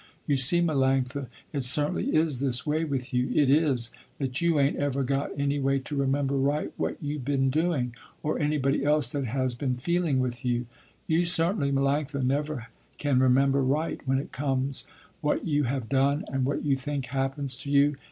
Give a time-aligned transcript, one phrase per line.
[0.25, 4.77] You see Melanctha, it certainly is this way with you, it is, that you ain't
[4.77, 7.93] ever got any way to remember right what you been doing,
[8.23, 10.65] or anybody else that has been feeling with you.
[11.05, 14.87] You certainly Melanctha, never can remember right, when it comes
[15.21, 17.97] what you have done and what you think happens to you."